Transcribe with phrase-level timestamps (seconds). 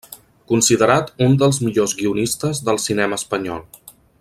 [0.51, 3.63] Considerat un dels millors guionistes del Cinema Espanyol.